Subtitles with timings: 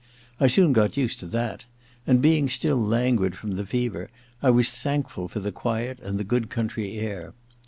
[0.39, 1.65] I soon got used to that;
[2.07, 4.09] and being still languid from the fever
[4.41, 7.35] I was thank ful for the quiet and the good country air.